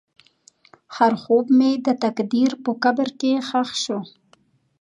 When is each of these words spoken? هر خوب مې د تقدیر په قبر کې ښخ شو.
هر 0.97 1.13
خوب 1.21 1.45
مې 1.57 1.71
د 1.85 1.87
تقدیر 2.03 2.51
په 2.63 2.71
قبر 2.83 3.07
کې 3.19 3.31
ښخ 3.47 3.69
شو. 3.83 3.99